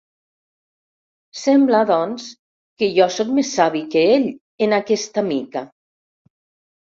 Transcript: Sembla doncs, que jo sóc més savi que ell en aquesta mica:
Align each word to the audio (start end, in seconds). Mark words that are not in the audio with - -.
Sembla 1.41 1.81
doncs, 1.89 2.23
que 2.81 2.89
jo 2.95 3.05
sóc 3.17 3.29
més 3.39 3.51
savi 3.59 3.81
que 3.95 4.03
ell 4.15 4.25
en 4.69 4.73
aquesta 4.79 5.25
mica: 5.27 5.63